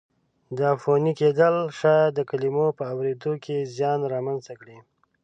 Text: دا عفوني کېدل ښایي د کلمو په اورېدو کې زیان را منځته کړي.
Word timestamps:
دا 0.57 0.65
عفوني 0.75 1.13
کېدل 1.19 1.55
ښایي 1.77 2.13
د 2.17 2.19
کلمو 2.29 2.67
په 2.77 2.83
اورېدو 2.93 3.33
کې 3.43 3.57
زیان 3.75 3.99
را 4.11 4.19
منځته 4.25 4.53
کړي. 4.59 4.77